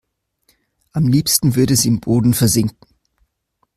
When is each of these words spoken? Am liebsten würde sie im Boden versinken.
Am 0.93 1.05
liebsten 1.07 1.55
würde 1.55 1.75
sie 1.75 1.89
im 1.89 1.99
Boden 1.99 2.33
versinken. 2.33 2.87